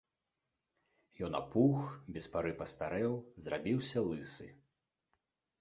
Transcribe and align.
Ён 1.27 1.31
апух, 1.41 1.77
без 2.17 2.25
пары 2.37 2.53
пастарэў, 2.63 3.13
зрабіўся 3.49 4.07
лысы. 4.11 4.47